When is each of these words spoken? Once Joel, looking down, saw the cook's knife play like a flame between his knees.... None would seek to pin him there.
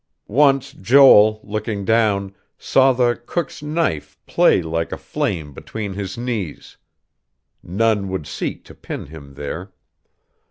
Once 0.27 0.71
Joel, 0.73 1.39
looking 1.43 1.85
down, 1.85 2.33
saw 2.57 2.91
the 2.91 3.21
cook's 3.23 3.61
knife 3.61 4.17
play 4.25 4.63
like 4.63 4.91
a 4.91 4.97
flame 4.97 5.53
between 5.53 5.93
his 5.93 6.17
knees.... 6.17 6.77
None 7.61 8.09
would 8.09 8.25
seek 8.25 8.65
to 8.65 8.73
pin 8.73 9.05
him 9.05 9.35
there. 9.35 9.73